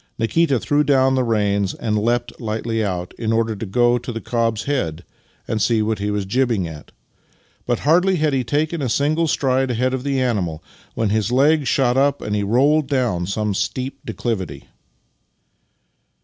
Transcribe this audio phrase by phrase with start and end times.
[0.17, 4.19] Nikita threw down the reins and leapt lightl}'' out, in order to go to the
[4.19, 5.03] cob's head
[5.47, 6.91] and see what he was jibbing at;
[7.67, 10.63] but hardly had he taken a single stride ahead of the animal
[10.95, 14.65] when his legs shot up and he rolled down some steep declivity.